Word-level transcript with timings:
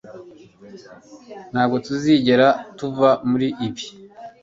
Ntabwo 1.51 1.77
tuzigera 1.85 2.47
tuva 2.77 3.09
muri 3.29 3.47
ibi 3.67 3.85